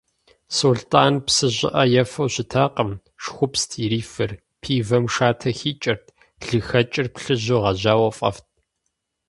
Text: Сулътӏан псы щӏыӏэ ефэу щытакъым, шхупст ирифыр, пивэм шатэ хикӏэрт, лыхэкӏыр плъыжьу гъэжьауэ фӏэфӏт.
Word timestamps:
Сулътӏан 0.55 1.13
псы 1.25 1.47
щӏыӏэ 1.55 1.83
ефэу 2.01 2.29
щытакъым, 2.33 2.91
шхупст 3.23 3.69
ирифыр, 3.83 4.31
пивэм 4.61 5.05
шатэ 5.13 5.49
хикӏэрт, 5.57 6.05
лыхэкӏыр 6.47 7.07
плъыжьу 7.15 7.61
гъэжьауэ 7.63 8.09
фӏэфӏт. 8.17 8.47